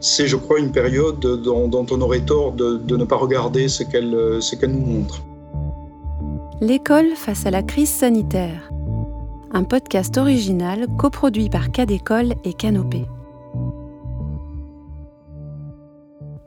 [0.00, 4.40] c'est, je crois, une période dont, on aurait tort de, ne pas regarder ce qu'elle,
[4.40, 5.22] ce qu'elle nous montre.
[6.60, 8.70] L'école face à la crise sanitaire.
[9.52, 13.06] Un podcast original coproduit par Cadécole et Canopée.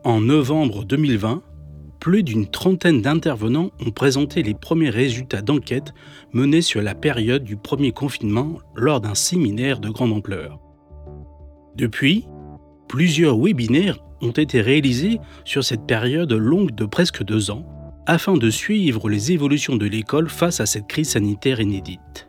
[0.04, 1.42] En novembre 2020,
[2.00, 5.94] plus d'une trentaine d'intervenants ont présenté les premiers résultats d'enquête
[6.34, 10.60] menés sur la période du premier confinement lors d'un séminaire de grande ampleur.
[11.76, 12.26] Depuis,
[12.92, 17.66] plusieurs webinaires ont été réalisés sur cette période longue de presque deux ans
[18.06, 22.28] afin de suivre les évolutions de l'école face à cette crise sanitaire inédite.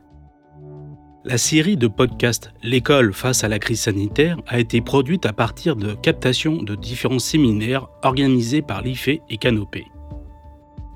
[1.24, 5.74] La série de podcasts L'école face à la crise sanitaire a été produite à partir
[5.74, 9.86] de captations de différents séminaires organisés par l'IFE et Canopé.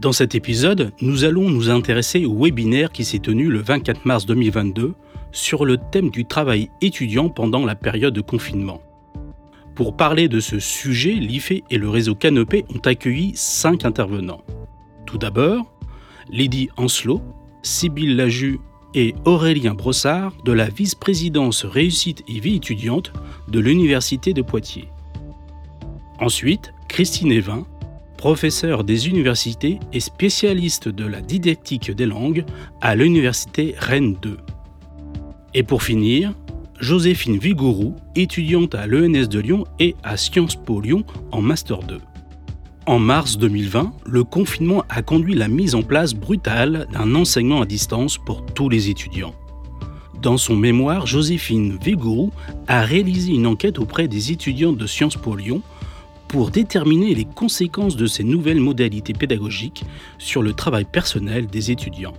[0.00, 4.26] Dans cet épisode, nous allons nous intéresser au webinaire qui s'est tenu le 24 mars
[4.26, 4.94] 2022
[5.32, 8.80] sur le thème du travail étudiant pendant la période de confinement.
[9.76, 14.42] Pour parler de ce sujet, l'IFE et le réseau Canopé ont accueilli cinq intervenants.
[15.04, 15.70] Tout d'abord,
[16.30, 17.20] Lydie Ancelot,
[17.62, 18.58] Sybille Laju
[18.94, 23.12] et Aurélien Brossard de la vice-présidence réussite et vie étudiante
[23.48, 24.88] de l'Université de Poitiers.
[26.20, 27.66] Ensuite, Christine Evin,
[28.16, 32.46] professeure des universités et spécialiste de la didactique des langues
[32.80, 34.38] à l'Université Rennes 2.
[35.52, 36.32] Et pour finir,
[36.80, 41.98] Joséphine Vigourou, étudiante à l'ENS de Lyon et à Sciences Po Lyon en Master 2.
[42.84, 47.66] En mars 2020, le confinement a conduit la mise en place brutale d'un enseignement à
[47.66, 49.34] distance pour tous les étudiants.
[50.20, 52.30] Dans son mémoire, Joséphine Végourou
[52.68, 55.62] a réalisé une enquête auprès des étudiants de Sciences Po Lyon
[56.28, 59.84] pour déterminer les conséquences de ces nouvelles modalités pédagogiques
[60.18, 62.14] sur le travail personnel des étudiants.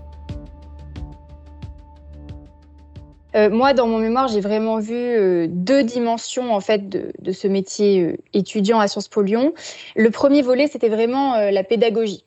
[3.37, 7.47] Euh, moi, dans mon mémoire, j'ai vraiment vu euh, deux dimensions en fait de, ce
[7.47, 9.53] métier euh, étudiant à Sciences Po Lyon.
[9.95, 12.23] Le premier volet, c'était vraiment la pédagogie.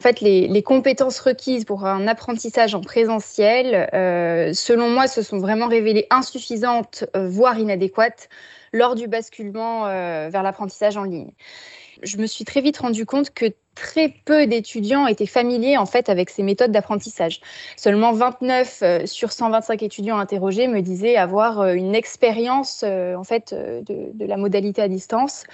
[0.00, 3.88] En fait, les, compétences requises pour un apprentissage en présentiel,
[4.54, 8.28] selon moi, se sont vraiment révélées insuffisantes, voire inadéquates,
[8.72, 11.32] lors du basculement vers l'apprentissage en ligne.
[12.04, 13.46] Je me suis très vite rendu compte que
[13.78, 17.40] très peu d'étudiants étaient familiers en fait avec ces méthodes d'apprentissage.
[17.76, 23.24] Seulement 29 euh, sur 125 étudiants interrogés me disaient avoir euh, une expérience euh, en
[23.24, 25.44] fait de, la modalité à distance.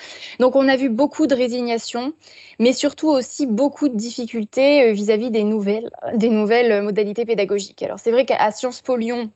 [0.41, 2.13] Donc on a vu beaucoup de résignation,
[2.59, 7.83] mais surtout aussi beaucoup de difficultés vis-à-vis des nouvelles, des nouvelles modalités pédagogiques.
[7.83, 9.31] Alors c'est vrai qu'à Sciences Po Lyon,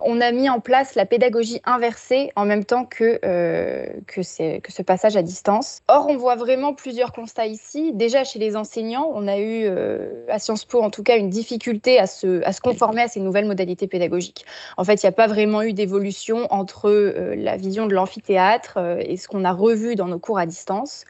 [0.00, 3.18] on a mis en place la pédagogie inversée en même temps que
[4.06, 5.80] que, que ce passage à distance.
[5.88, 7.92] Or on voit vraiment plusieurs constats ici.
[7.92, 11.28] Déjà chez les enseignants, on a eu euh, à Sciences Po en tout cas une
[11.28, 14.46] difficulté à se, conformer à ces nouvelles modalités pédagogiques.
[14.78, 18.74] En fait, il n'y a pas vraiment eu d'évolution entre euh, la vision de l'amphithéâtre
[18.78, 21.04] euh, et ce qu'on a revu dans nos cours à distance.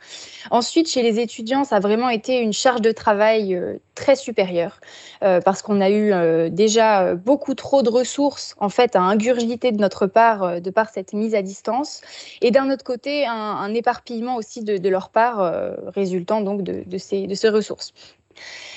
[0.51, 3.61] Ensuite, chez les étudiants, ça a vraiment été une charge de travail
[3.95, 4.81] très supérieure
[5.21, 10.07] parce qu'on a eu déjà beaucoup trop de ressources en fait à ingurgiter de notre
[10.07, 12.01] part de par cette mise à distance
[12.41, 15.63] et d'un autre côté un, éparpillement aussi de, leur part
[15.95, 17.93] résultant donc de, de ces de ces ressources.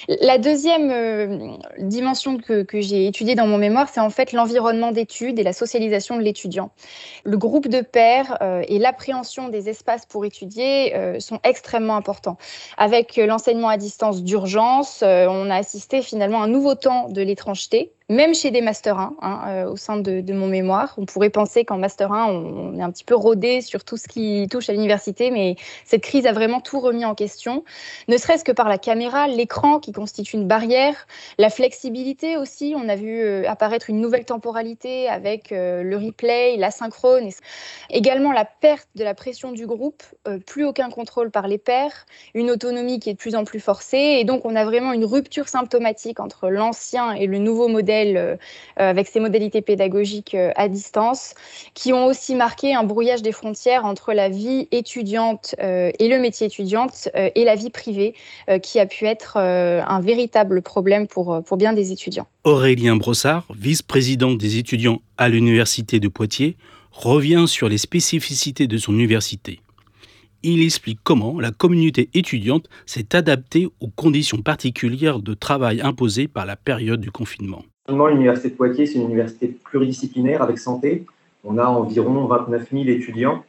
[0.07, 5.39] La deuxième euh, dimension que, j'ai étudiée dans mon mémoire, c'est en fait l'environnement d'études
[5.39, 6.71] et la socialisation de l'étudiant.
[7.23, 12.37] Le groupe de pairs euh, et l'appréhension des espaces pour étudier euh, sont extrêmement importants.
[12.77, 17.94] Avec l'enseignement à distance d'urgence, on a assisté finalement à un nouveau temps de l'étrangeté
[18.09, 20.93] même chez des Master 1, hein, euh, au sein de, mon mémoire.
[20.97, 24.07] On pourrait penser qu'en Master 1, on, est un petit peu rodé sur tout ce
[24.07, 25.55] qui touche à l'université, mais
[25.85, 27.63] cette crise a vraiment tout remis en question,
[28.07, 31.07] ne serait-ce que par la caméra, l'écran qui constitue une barrière,
[31.37, 32.75] la flexibilité aussi.
[32.77, 37.29] On a vu euh, apparaître une nouvelle temporalité avec euh, le replay, l'asynchrone.
[37.89, 40.03] Également la perte de la pression du groupe,
[40.45, 44.17] plus aucun contrôle par les pairs, une autonomie qui est de plus en plus forcée,
[44.19, 48.35] et donc on a vraiment une rupture symptomatique entre l'ancien et le nouveau modèle euh,
[48.77, 51.33] avec ces modalités pédagogiques euh, à distance,
[51.73, 56.19] qui ont aussi marqué un brouillage des frontières entre la vie étudiante euh, et le
[56.19, 58.13] métier étudiante et la vie privée,
[58.61, 62.27] qui a pu être un véritable problème pour, pour bien des étudiants.
[62.43, 66.57] Aurélien Brossard, vice-président des étudiants à l'Université de Poitiers,
[66.91, 69.59] revient sur les spécificités de son université
[70.45, 76.45] il explique comment la communauté étudiante s'est adaptée aux conditions particulières de travail imposées par
[76.45, 77.63] la période du confinement.
[77.87, 81.05] L'Université de Poitiers, c'est une université pluridisciplinaire avec santé.
[81.43, 83.43] On a environ 29 000 étudiants.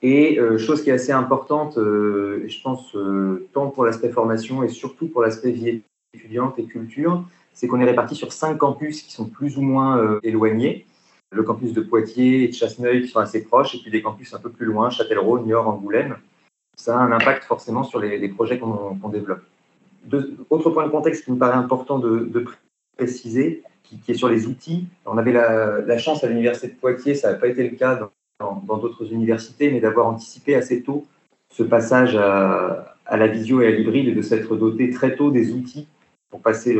[0.00, 4.62] Et euh, chose qui est assez importante, euh, je pense, euh, tant pour l'aspect formation
[4.62, 5.82] et surtout pour l'aspect vie
[6.14, 10.20] étudiante et culture, c'est qu'on est réparti sur cinq campus qui sont plus ou moins
[10.22, 10.86] éloignés.
[11.30, 14.32] le campus de Poitiers et de Chasseneuil qui sont assez proches, et puis des campus
[14.32, 16.16] un peu plus loin, Châtellerault, Niort, Angoulême.
[16.76, 19.42] Ça a un impact forcément sur les, projets qu'on développe.
[20.48, 22.46] autre point de contexte qui me paraît important de,
[22.98, 24.86] préciser, qui, est sur les outils.
[25.06, 27.98] On avait la, chance à l'université de Poitiers, ça n'a pas été le cas
[28.38, 31.06] dans d'autres universités, mais d'avoir anticipé assez tôt
[31.50, 35.52] ce passage à, la visio et à l'hybride et de s'être doté très tôt des
[35.52, 35.88] outils
[36.28, 36.78] pour passer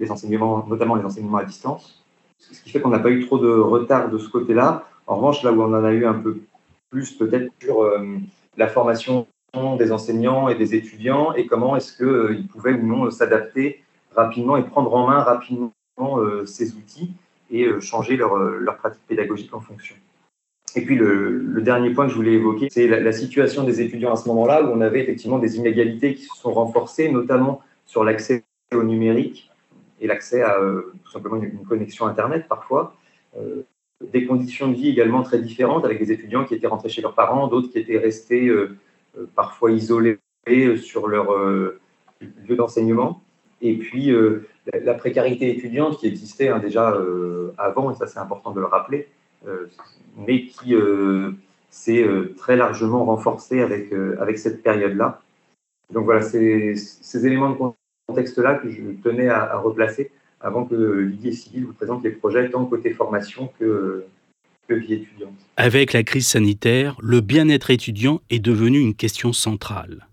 [0.00, 2.02] les enseignements, notamment les enseignements à distance
[2.50, 4.84] ce qui fait qu'on n'a pas eu trop de retard de ce côté-là.
[5.06, 6.38] En revanche, là où on en a eu un peu
[6.90, 8.18] plus, peut-être sur euh,
[8.56, 9.26] la formation
[9.78, 13.81] des enseignants et des étudiants et comment est-ce qu'ils euh, pouvaient ou non s'adapter
[14.14, 17.12] rapidement et prendre en main rapidement euh, ces outils
[17.50, 19.94] et changer leur, leur, pratique pédagogique en fonction.
[20.74, 24.16] Et puis le, dernier point que je voulais évoquer, c'est la, situation des étudiants à
[24.16, 28.44] ce moment-là, où on avait effectivement des inégalités qui se sont renforcées, notamment sur l'accès
[28.74, 29.50] au numérique
[30.00, 32.96] et l'accès à euh, tout simplement une, connexion Internet parfois.
[33.38, 33.62] Euh,
[34.12, 37.14] des conditions de vie également très différentes avec des étudiants qui étaient rentrés chez leurs
[37.14, 38.76] parents, d'autres qui étaient restés euh,
[39.36, 40.18] parfois isolés
[40.76, 43.22] sur leur lieu d'enseignement.
[43.62, 44.12] Et puis
[44.72, 46.94] la, précarité étudiante qui existait hein, déjà
[47.58, 49.08] avant, et ça c'est important de le rappeler,
[50.16, 50.74] mais qui
[51.70, 52.06] s'est
[52.36, 55.22] très largement renforcée avec, avec cette période-là.
[55.92, 57.56] Donc voilà, ces, ces éléments de
[58.08, 60.10] contexte-là que je tenais à, replacer
[60.40, 64.06] avant que Lydie Civil vous présente les projets tant côté formation que
[64.74, 65.34] vie étudiante.
[65.56, 70.06] Avec la crise sanitaire, le bien-être étudiant est devenu une question centrale.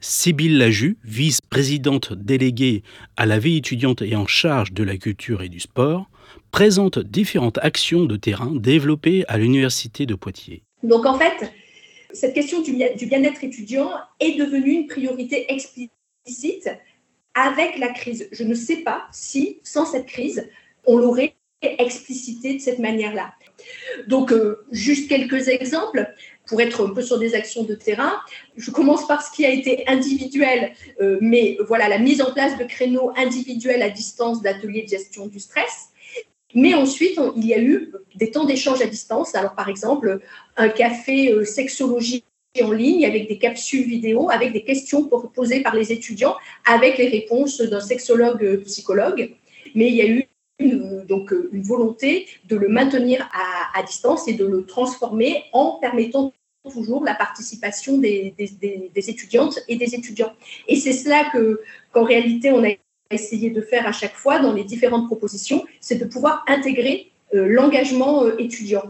[0.00, 2.82] Sybille Laju, vice-présidente déléguée
[3.16, 6.08] à la vie étudiante et en charge de la culture et du sport,
[6.50, 10.62] présente différentes actions de terrain développées à l'Université de Poitiers.
[10.82, 11.52] Donc en fait,
[12.12, 13.90] cette question du bien-être étudiant
[14.20, 16.70] est devenue une priorité explicite
[17.34, 18.28] avec la crise.
[18.32, 20.48] Je ne sais pas si, sans cette crise,
[20.86, 23.34] on l'aurait explicité de cette manière-là.
[24.06, 26.06] Donc, euh, juste quelques exemples
[26.46, 28.14] pour être un peu sur des actions de terrain.
[28.56, 32.56] Je commence par ce qui a été individuel, euh, mais voilà, la mise en place
[32.58, 35.90] de créneaux individuels à distance d'ateliers de gestion du stress.
[36.54, 39.34] Mais ensuite, il y a eu des temps d'échange à distance.
[39.34, 40.20] Alors, par exemple,
[40.56, 42.24] un café euh, sexologie
[42.62, 45.04] en ligne avec des capsules vidéo, avec des questions
[45.34, 49.28] posées par les étudiants, avec les réponses d'un sexologue euh.
[49.74, 50.26] Mais il y a eu
[50.60, 53.28] donc euh, une volonté de le maintenir
[53.74, 56.32] à, distance et de le transformer en permettant
[56.64, 58.34] toujours la participation des,
[58.96, 60.32] étudiantes et des étudiants.
[60.66, 61.60] Et c'est cela que,
[61.92, 62.70] qu'en réalité, on a
[63.10, 67.46] essayé de faire à chaque fois dans les différentes propositions, c'est de pouvoir intégrer euh,
[67.48, 68.84] l'engagement étudiant.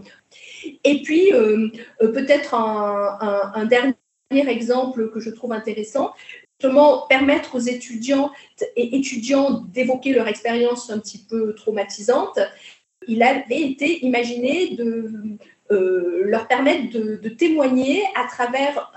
[0.84, 1.68] Et puis, euh,
[2.02, 3.94] euh, peut-être un, dernier
[4.30, 6.12] exemple que je trouve intéressant,
[6.58, 8.30] justement permettre aux étudiants
[8.76, 12.38] et étudiants d'évoquer leur expérience un petit peu traumatisante.
[13.06, 15.10] Il avait été imaginé de
[15.70, 18.90] euh, leur permettre de, témoigner à travers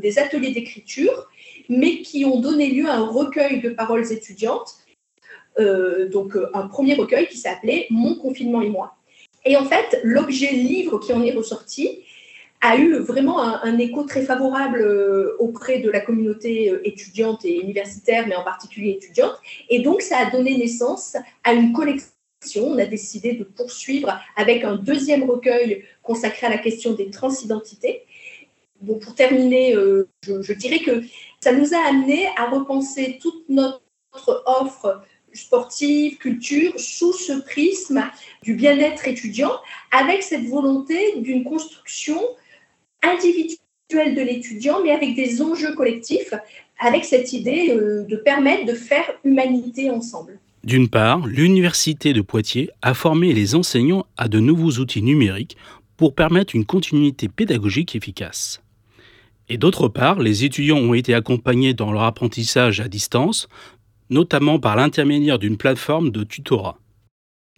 [0.00, 1.28] des ateliers d'écriture,
[1.68, 4.74] mais qui ont donné lieu à un recueil de paroles étudiantes.
[5.58, 8.96] donc un premier recueil qui s'appelait Mon confinement et moi.
[9.44, 12.00] Et en fait, l'objet livre qui en est ressorti
[12.64, 17.60] a eu vraiment un, écho très favorable euh, auprès de la communauté euh, étudiante et
[17.60, 19.34] universitaire, mais en particulier étudiante.
[19.68, 21.14] Et donc, ça a donné naissance
[21.44, 22.10] à une collection.
[22.56, 28.04] On a décidé de poursuivre avec un deuxième recueil consacré à la question des transidentités.
[28.80, 31.02] Bon, pour terminer, euh, je, je dirais que
[31.40, 33.82] ça nous a amené à repenser toute notre
[34.46, 35.02] offre
[35.34, 38.02] sportive, culture, sous ce prisme
[38.42, 39.52] du bien-être étudiant,
[39.90, 42.18] avec cette volonté d'une construction
[43.12, 46.34] individuelle de l'étudiant, mais avec des enjeux collectifs,
[46.78, 50.38] avec cette idée euh, de permettre de faire humanité ensemble.
[50.64, 55.56] D'une part, l'Université de Poitiers a formé les enseignants à de nouveaux outils numériques
[55.96, 58.62] pour permettre une continuité pédagogique efficace.
[59.50, 63.46] Et d'autre part, les étudiants ont été accompagnés dans leur apprentissage à distance
[64.10, 66.78] notamment par l'intermédiaire d'une plateforme de tutorat.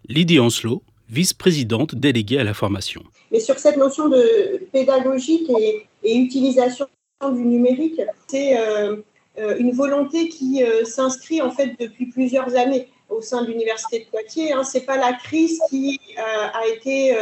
[0.08, 3.02] Lydie Ancelot, vice-présidente déléguée à la formation.
[3.30, 6.86] Mais sur cette notion de pédagogique et, utilisation
[7.32, 8.96] du numérique, c'est euh,
[9.38, 14.00] euh, une volonté qui euh, s'inscrit en fait depuis plusieurs années au sein de l'université
[14.00, 14.52] de Poitiers.
[14.52, 14.64] Hein.
[14.64, 17.16] Ce n'est pas la crise qui a été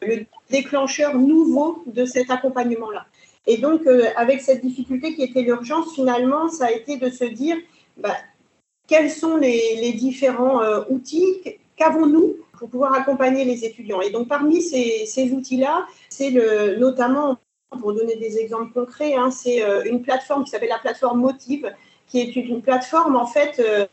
[0.00, 3.06] le déclencheur nouveau de cet accompagnement-là.
[3.46, 3.82] Et donc,
[4.16, 7.56] avec cette difficulté qui était l'urgence, finalement, ça a été de se dire,
[7.98, 8.16] bah,
[8.88, 11.42] quels sont les, différents outils,
[11.76, 14.00] qu'avons-nous pour pouvoir accompagner les étudiants.
[14.00, 16.30] Et donc parmi ces, outils-là, c'est
[16.78, 17.38] notamment,
[17.80, 21.72] pour donner des exemples concrets, hein, c'est euh, une plateforme qui s'appelle la plateforme Motive,
[22.06, 23.86] qui est une plateforme en fait euh,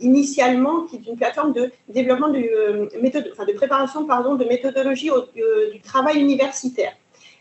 [0.00, 5.10] initialement, qui est une plateforme de développement de, méthode, enfin, de préparation pardon, de méthodologie
[5.72, 6.92] du travail universitaire.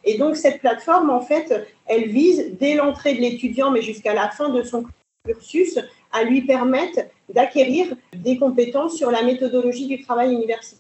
[0.06, 4.30] Et donc, cette plateforme, en fait, elle vise, dès l'entrée de l'étudiant, mais jusqu'à la
[4.30, 4.86] fin de son
[5.26, 5.80] cursus,
[6.16, 10.80] à lui permettre d'acquérir des compétences sur la méthodologie du travail universitaire.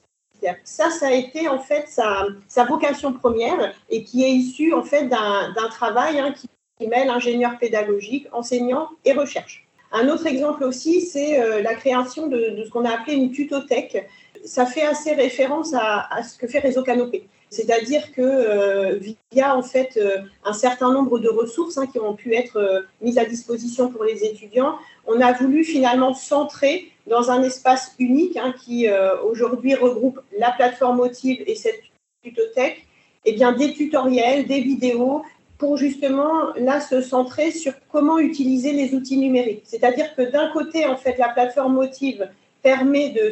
[0.63, 4.83] Ça, ça a été en fait sa, sa vocation première et qui est issue en
[4.83, 6.49] fait d'un travail hein, qui,
[6.87, 9.65] mêle ingénieur pédagogique, enseignant et recherche.
[9.91, 14.05] Un autre exemple aussi, c'est euh, la création de, ce qu'on a appelé une tutothèque.
[14.43, 17.27] Ça fait assez référence à, à ce que fait Réseau Canopé.
[17.49, 18.99] C'est-à-dire que euh,
[19.31, 22.81] via en fait euh, un certain nombre de ressources hein, qui ont pu être euh,
[23.01, 24.75] mises à disposition pour les étudiants,
[25.07, 28.87] on a voulu finalement centrer dans un espace unique hein, qui
[29.23, 31.79] aujourd'hui regroupe la plateforme Motive et cette
[32.23, 32.85] tutothèque,
[33.25, 35.23] eh bien des tutoriels, des vidéos
[35.57, 39.63] pour justement là se centrer sur comment utiliser les outils numériques.
[39.65, 42.29] C'est-à-dire que d'un côté en fait la plateforme Motive
[42.61, 43.31] permet de,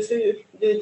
[0.61, 0.79] de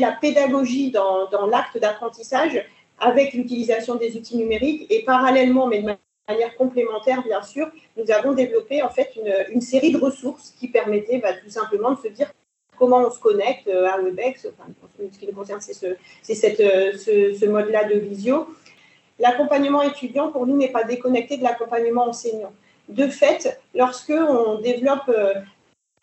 [0.00, 2.64] la pédagogie dans, dans l'acte d'apprentissage
[2.98, 5.96] avec l'utilisation des outils numériques et parallèlement, mais de
[6.28, 9.10] manière complémentaire bien sûr, nous avons développé en fait
[9.52, 12.32] une, série de ressources qui permettaient bah, tout simplement de se dire
[12.78, 14.46] comment on se connecte euh, à Webex.
[14.46, 14.70] Enfin,
[15.12, 15.84] ce qui nous concerne, c'est
[16.60, 18.48] euh, ce, ce mode-là de visio.
[19.18, 22.52] L'accompagnement étudiant, pour nous, n'est pas déconnecté de l'accompagnement enseignant.
[22.88, 25.08] De fait, lorsque on développe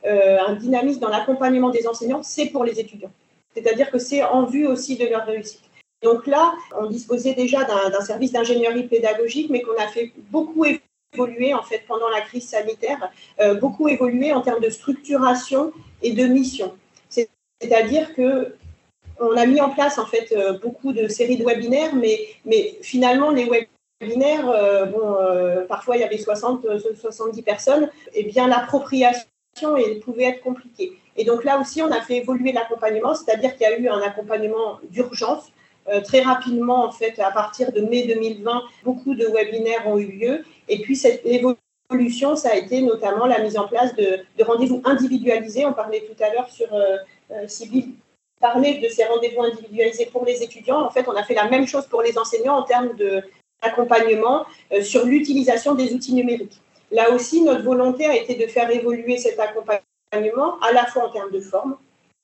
[0.06, 3.12] euh, un dynamisme dans l'accompagnement des enseignants, c'est pour les étudiants.
[3.54, 5.62] C'est-à-dire que c'est en vue aussi de leur réussite.
[6.04, 10.66] Donc là, on disposait déjà d'un service d'ingénierie pédagogique, mais qu'on a fait beaucoup
[11.14, 16.14] évoluer en fait pendant la crise sanitaire, euh, beaucoup évoluer en termes de structuration et
[16.14, 16.74] de mission.
[17.10, 18.56] C'est-à-dire que
[19.20, 23.30] on a mis en place en fait euh, beaucoup de séries de webinaires, mais, finalement
[23.30, 23.48] les
[24.02, 26.66] webinaires, euh, bon, parfois il y avait 60,
[27.00, 29.28] 70 personnes, et bien l'appropriation
[30.04, 30.94] pouvait être compliquée.
[31.18, 34.02] Et donc là aussi, on a fait évoluer l'accompagnement, c'est-à-dire qu'il y a eu un
[34.02, 35.52] accompagnement d'urgence.
[35.88, 40.12] Euh, très rapidement, en fait, à partir de mai 2020, beaucoup de webinaires ont eu
[40.12, 40.44] lieu.
[40.68, 45.66] Et puis, cette évolution, ça a été notamment la mise en place de, rendez-vous individualisés.
[45.66, 46.98] On parlait tout à l'heure sur euh,
[47.32, 47.48] euh
[48.44, 50.82] de ces rendez-vous individualisés pour les étudiants.
[50.82, 52.96] En fait, on a fait la même chose pour les enseignants en termes
[53.62, 56.60] d'accompagnement euh, sur l'utilisation des outils numériques.
[56.92, 61.10] Là aussi, notre volonté a été de faire évoluer cet accompagnement à la fois en
[61.10, 61.78] termes de forme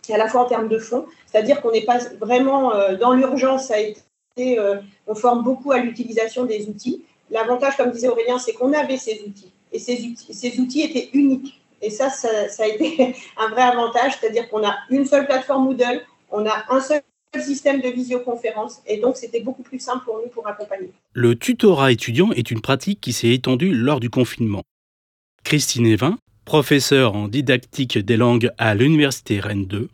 [0.10, 1.06] à la fois en termes de fond.
[1.26, 4.78] C'est-à-dire qu'on n'est pas vraiment euh, dans l'urgence, ça a été, euh,
[5.08, 7.04] on forme beaucoup à l'utilisation des outils.
[7.30, 11.10] L'avantage, comme disait Aurélien, c'est qu'on avait ces outils et ces outils, ces outils étaient
[11.14, 11.62] uniques.
[11.82, 16.02] Et ça, ça, a été un vrai avantage, c'est-à-dire qu'on a une seule plateforme Moodle,
[16.32, 17.02] on a un seul
[17.40, 20.92] système de visioconférence et donc c'était beaucoup plus simple pour nous pour accompagner.
[21.14, 24.64] Le tutorat étudiant est une pratique qui s'est étendue lors du confinement.
[25.44, 29.90] Christine Evin, professeur en didactique des langues à l'Université Rennes 2,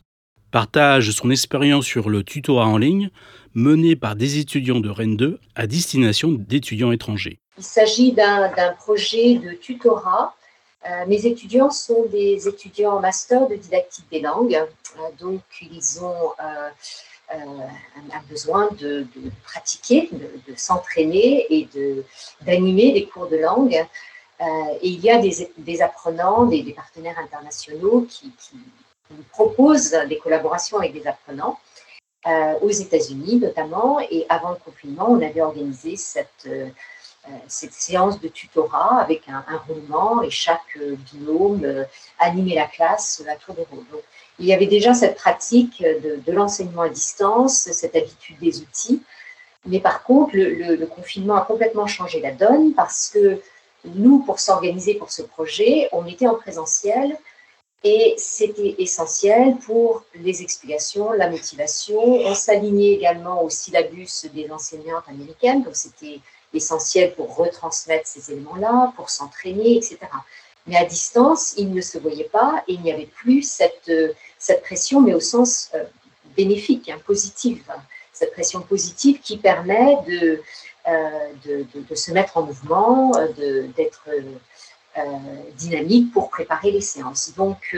[0.51, 3.09] partage son expérience sur le tutorat en ligne
[3.55, 7.39] mené par des étudiants de Rennes 2 à destination d'étudiants étrangers.
[7.57, 10.35] Il s'agit d'un projet de tutorat.
[10.87, 16.03] Euh, mes étudiants sont des étudiants en master de didactique des langues, euh, donc ils
[16.03, 19.07] ont euh, un besoin de,
[19.43, 21.67] pratiquer, de, s'entraîner et
[22.45, 23.83] d'animer des cours de langue
[24.81, 28.31] et il y a des, apprenants, des, partenaires internationaux qui,
[29.11, 31.59] nous proposent des collaborations avec des apprenants,
[32.25, 33.99] euh, aux États-Unis notamment.
[33.99, 36.69] Et avant le confinement, on avait organisé cette, euh,
[37.47, 41.85] séance de tutorat avec un, roulement et chaque binôme
[42.19, 43.85] animait la classe à tour de rôle.
[43.91, 44.01] Donc,
[44.39, 49.01] il y avait déjà cette pratique de, l'enseignement à distance, cette habitude des outils.
[49.65, 53.41] Mais par contre, le, confinement a complètement changé la donne parce que
[53.85, 57.17] nous, pour s'organiser pour ce projet, on était en présentiel
[57.83, 62.01] et c'était essentiel pour les explications, la motivation.
[62.01, 66.21] On s'alignait également au syllabus des enseignantes américaines, donc c'était
[66.53, 69.97] essentiel pour retransmettre ces éléments-là, pour s'entraîner, etc.
[70.65, 73.91] Mais à distance, ils ne se voyaient pas et il n'y avait plus cette,
[74.39, 75.83] cette pression, mais au sens euh,
[76.37, 77.63] bénéfique, hein, positif.
[78.13, 80.41] Cette pression positive qui permet de,
[80.87, 85.01] euh, de, se mettre en mouvement, euh, d'être euh,
[85.55, 87.33] dynamique pour préparer les séances.
[87.37, 87.75] Donc,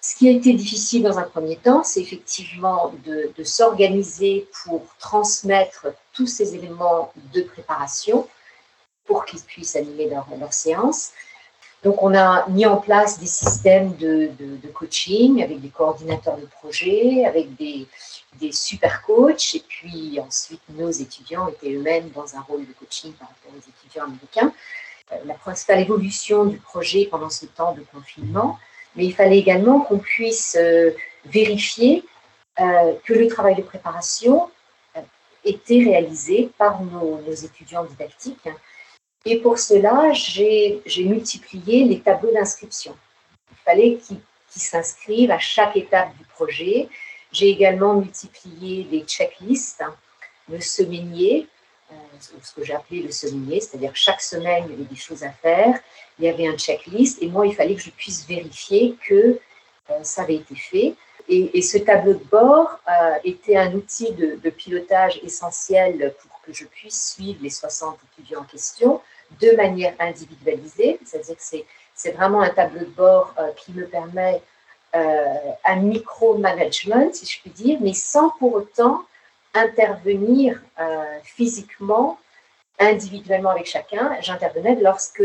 [0.00, 5.86] ce qui a été difficile dans un premier temps, c'est effectivement de, s'organiser pour transmettre
[6.12, 8.26] tous ces éléments de préparation
[9.04, 11.12] pour qu'ils puissent animer leur, leur, séance.
[11.86, 14.28] Donc, on a mis en place des systèmes de,
[14.74, 17.86] coaching avec des coordinateurs de projet, avec des,
[18.50, 19.54] super coachs.
[19.54, 23.70] Et puis ensuite, nos étudiants étaient eux-mêmes dans un rôle de coaching par rapport aux
[23.70, 24.52] étudiants américains.
[25.12, 28.58] Euh, la principale évolution du projet pendant ce temps de confinement,
[28.96, 30.58] mais il fallait également qu'on puisse
[31.24, 32.04] vérifier
[32.56, 34.50] que le travail de préparation
[35.44, 38.48] était réalisé par nos, étudiants didactiques.
[39.28, 42.96] Et pour cela, j'ai multiplié les tableaux d'inscription.
[43.50, 44.20] Il fallait qu'ils
[44.62, 46.88] s'inscrivent à chaque étape du projet.
[47.32, 49.82] J'ai également multiplié les checklists,
[50.48, 51.48] le semainier,
[51.90, 51.94] euh,
[52.40, 55.74] ce que appelé le semainier, c'est-à-dire chaque semaine, il y avait des choses à faire,
[56.20, 59.40] il y avait un checklist, et moi, il fallait que je puisse vérifier que
[59.90, 60.94] euh, ça avait été fait.
[61.28, 66.64] Et, ce tableau de bord euh, était un outil de, pilotage essentiel pour que je
[66.64, 69.00] puisse suivre les 60 étudiants en question
[69.40, 70.98] de manière individualisée.
[71.04, 71.64] C'est-à-dire que
[71.94, 74.42] c'est vraiment un tableau de bord qui me permet
[74.94, 79.04] un micro-management, si je puis dire, mais sans pour autant
[79.56, 82.18] intervenir euh, physiquement,
[82.78, 84.16] individuellement avec chacun.
[84.20, 85.22] J'intervenais lorsque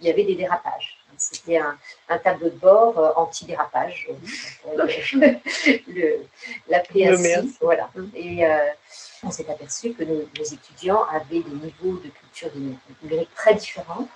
[0.00, 1.03] il y avait des dérapages.
[1.32, 1.76] C'était un,
[2.18, 4.08] tableau de bord euh, anti-dérapage.
[6.68, 7.56] L'appeler ainsi.
[7.60, 7.90] Voilà.
[7.94, 8.06] Mm.
[8.14, 8.58] Et euh,
[9.22, 12.50] on s'est aperçu que nos, étudiants avaient des niveaux de culture
[13.02, 14.08] numérique très différents.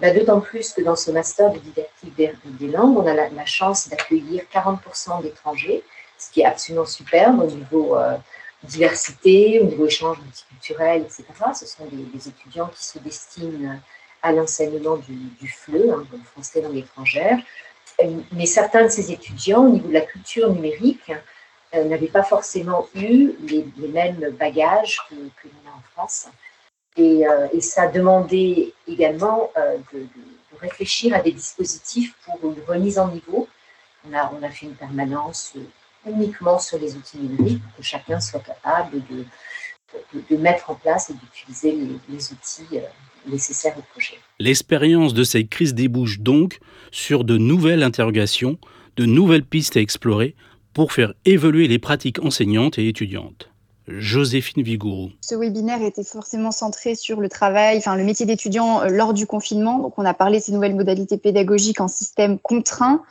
[0.00, 3.88] Bah, d'autant plus que dans ce master de didactique des, langues, on a la, chance
[3.88, 5.84] d'accueillir 40% d'étrangers,
[6.18, 7.96] ce qui est absolument superbe au niveau
[8.64, 11.24] diversité, au niveau échange multiculturel, etc.
[11.54, 13.78] Ce sont des, étudiants qui se destinent
[14.24, 17.38] à l'enseignement du, du FLE, hein, le français langue étrangère.
[18.32, 21.12] Mais certains de ces étudiants, au niveau de la culture numérique,
[21.74, 26.26] euh, n'avaient pas forcément eu les, mêmes bagages que, que l'on a en France.
[26.96, 30.06] Et, euh, et, ça a demandé également euh, de,
[30.60, 33.48] réfléchir à des dispositifs pour une remise en niveau.
[34.08, 35.54] On a, fait une permanence
[36.06, 39.24] uniquement sur les outils numériques pour que chacun soit capable de,
[40.30, 41.72] de, mettre en place et d'utiliser
[42.08, 42.86] les, outils euh,
[43.26, 44.14] nécessaires au projet.
[44.38, 46.58] L'expérience de cette crise débouche donc
[46.90, 48.58] sur de nouvelles interrogations,
[48.96, 50.34] de nouvelles pistes à explorer
[50.72, 53.50] pour faire évoluer les pratiques enseignantes et étudiantes.
[53.86, 55.10] Joséphine Vigourou.
[55.20, 59.26] Ce webinaire était forcément centré sur le travail, enfin le métier d'étudiant euh, lors du
[59.26, 59.78] confinement.
[59.78, 63.02] Donc on a parlé de ces nouvelles modalités pédagogiques en système contraint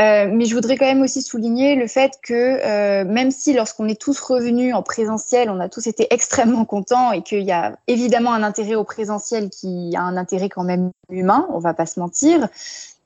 [0.00, 3.86] euh, mais je voudrais quand même aussi souligner le fait que euh, même si lorsqu'on
[3.88, 7.76] est tous revenus en présentiel, on a tous été extrêmement contents et qu'il y a
[7.86, 11.86] évidemment un intérêt au présentiel qui a un intérêt quand même humain, on va pas
[11.86, 12.48] se mentir.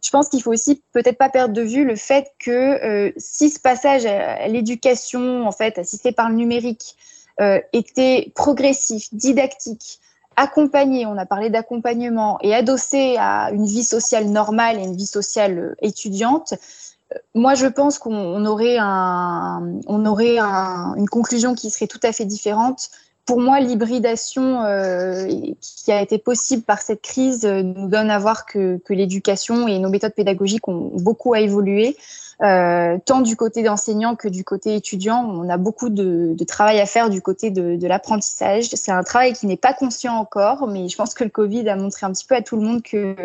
[0.03, 3.51] Je pense qu'il faut aussi peut-être pas perdre de vue le fait que euh, si
[3.51, 6.97] ce passage à l'éducation, en fait, assisté par le numérique,
[7.41, 9.99] euh, était progressif, didactique,
[10.37, 15.07] accompagné, on a parlé d'accompagnement, et adossé à une vie sociale normale et une vie
[15.07, 16.55] sociale euh, étudiante,
[17.15, 22.13] euh, moi, je pense qu'on aurait, un, on aurait une conclusion qui serait tout à
[22.13, 22.91] fait différente.
[23.27, 25.27] Pour moi, l'hybridation euh,
[25.61, 29.91] qui a été possible par cette crise nous donne à voir que, l'éducation et nos
[29.91, 31.97] méthodes pédagogiques ont beaucoup à évoluer.
[32.43, 35.25] Euh, tant du côté d'enseignant que du côté étudiant.
[35.25, 38.69] On a beaucoup de, travail à faire du côté de, l'apprentissage.
[38.75, 41.77] C'est un travail qui n'est pas conscient encore, mais je pense que le Covid a
[41.77, 43.17] montré un petit peu à tout le monde que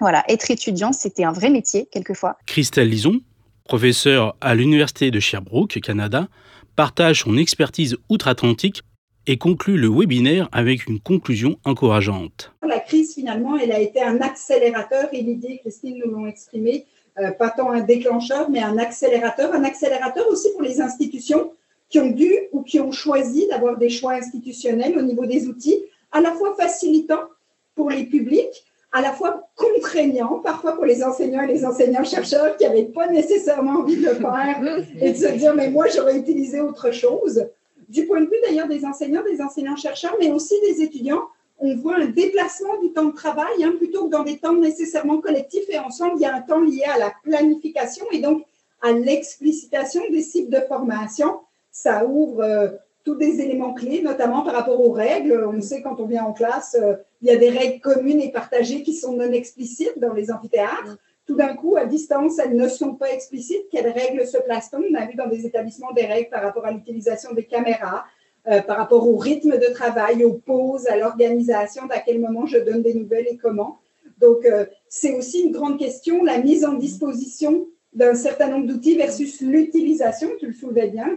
[0.00, 2.36] voilà, être étudiant, c'était un vrai métier quelquefois.
[2.46, 3.20] Christelle Lison,
[3.64, 6.26] professeure à l'Université de Sherbrooke, Canada,
[6.74, 8.82] partage son expertise outre-Atlantique
[9.26, 12.52] et conclut le webinaire avec une conclusion encourageante.
[12.66, 16.86] La crise, finalement, elle a été un accélérateur, et l'idée, Christine nous l'ont exprimé,
[17.18, 19.54] euh, pas tant un déclencheur, mais un accélérateur.
[19.54, 21.52] Un accélérateur aussi pour les institutions
[21.88, 25.78] qui ont dû ou qui ont choisi d'avoir des choix institutionnels au niveau des outils,
[26.10, 27.28] à la fois facilitants
[27.74, 32.64] pour les publics, à la fois contraignants, parfois pour les enseignants et les enseignants-chercheurs qui
[32.64, 34.60] n'avaient pas nécessairement envie de le faire
[35.00, 37.44] et de se dire, mais moi, j'aurais utilisé autre chose.
[37.88, 41.24] Du point de vue d'ailleurs des enseignants, des enseignants-chercheurs, mais aussi des étudiants,
[41.58, 45.20] on voit un déplacement du temps de travail hein, plutôt que dans des temps nécessairement
[45.20, 48.44] collectifs et ensemble, il y a un temps lié à la planification et donc
[48.82, 51.40] à l'explicitation des cibles de formation.
[51.70, 52.68] Ça ouvre euh,
[53.04, 55.46] tous des éléments clés, notamment par rapport aux règles.
[55.46, 58.30] On sait quand on vient en classe, euh, il y a des règles communes et
[58.30, 60.98] partagées qui sont non explicites dans les amphithéâtres.
[61.26, 63.68] Tout d'un coup, à distance, elles ne sont pas explicites.
[63.70, 66.72] Quelles règles se placent-t-on On a vu dans des établissements des règles par rapport à
[66.72, 68.04] l'utilisation des caméras,
[68.46, 72.58] euh, par rapport au rythme de travail, aux pauses, à l'organisation, d'à quel moment je
[72.58, 73.78] donne des nouvelles et comment.
[74.18, 78.96] Donc, euh, c'est aussi une grande question, la mise en disposition d'un certain nombre d'outils
[78.96, 81.16] versus l'utilisation, tu le soulevais bien,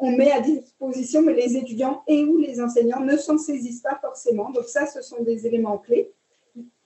[0.00, 3.98] on met à disposition, mais les étudiants et ou les enseignants ne s'en saisissent pas
[4.00, 4.50] forcément.
[4.50, 6.12] Donc ça, ce sont des éléments clés.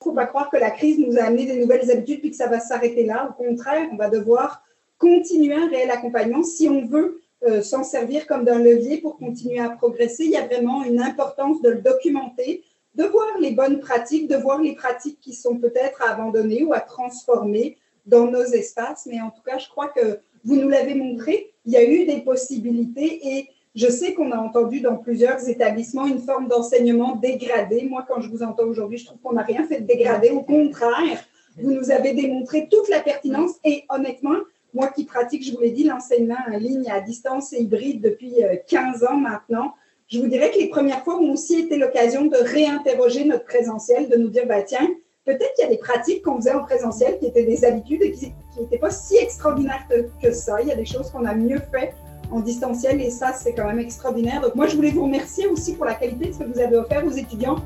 [0.04, 2.46] Faut pas croire que la crise nous a amené des nouvelles habitudes puis que ça
[2.46, 3.30] va s'arrêter là.
[3.30, 4.62] Au contraire, on va devoir
[4.98, 9.58] continuer un réel accompagnement si on veut euh, s'en servir comme d'un levier pour continuer
[9.58, 10.24] à progresser.
[10.24, 12.62] Il y a vraiment une importance de le documenter,
[12.94, 16.72] de voir les bonnes pratiques, de voir les pratiques qui sont peut-être à abandonner ou
[16.72, 19.06] à transformer, dans nos espaces.
[19.06, 22.04] Mais en tout cas, je crois que vous nous l'avez montré, il y a eu
[22.04, 27.86] des possibilités et je sais qu'on a entendu dans plusieurs établissements une forme d'enseignement dégradé.
[27.88, 30.30] Moi, quand je vous entends aujourd'hui, je trouve qu'on n'a rien fait de dégradé.
[30.30, 31.24] Au contraire,
[31.56, 34.36] vous nous avez démontré toute la pertinence et honnêtement,
[34.74, 38.34] moi qui pratique, je vous l'ai dit, l'enseignement en ligne à distance et hybride depuis
[38.68, 39.74] 15 euh, ans maintenant,
[40.08, 44.08] je vous dirais que les premières fois ont aussi été l'occasion de réinterroger notre présentiel,
[44.08, 44.88] de nous dire, bah, tiens,
[45.24, 48.12] peut-être qu'il y a des pratiques qu'on faisait en présentiel qui étaient des habitudes et
[48.12, 49.88] qui n'étaient pas si extraordinaires
[50.20, 50.60] que, ça.
[50.60, 51.94] Il y a des choses qu'on a mieux fait
[52.34, 54.40] en distanciel et ça, c'est quand même extraordinaire.
[54.40, 56.76] Donc, moi, je voulais vous remercier aussi pour la qualité de ce que vous avez
[56.76, 57.56] offert aux étudiants.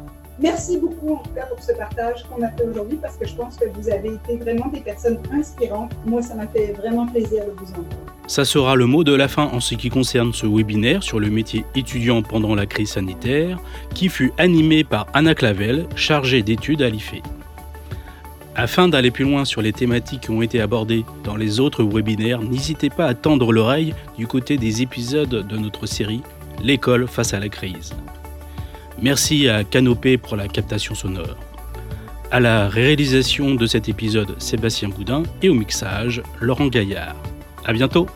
[0.40, 3.34] Merci beaucoup, en tout cas, pour ce partage qu'on a fait aujourd'hui parce que je
[3.34, 5.90] pense que vous avez été vraiment des personnes inspirantes.
[6.06, 7.88] Moi, ça m'a fait vraiment plaisir de vous entendre.
[8.28, 11.28] Ça sera le mot de la fin en ce qui concerne ce webinaire sur le
[11.28, 13.58] métier étudiant pendant la crise sanitaire
[13.94, 17.22] qui fut animé par Anna Clavel, chargée d'études à l'IFE.
[18.58, 22.42] Afin d'aller plus loin sur les thématiques qui ont été abordées dans les autres webinaires,
[22.42, 26.22] n'hésitez pas à tendre l'oreille du côté des épisodes de notre série
[26.60, 27.94] L'école face à la crise.
[29.00, 31.36] Merci à Canopé pour la captation sonore.
[32.32, 37.14] À la réalisation de cet épisode, Sébastien Boudin et au mixage, Laurent Gaillard.
[37.64, 38.08] À bientôt!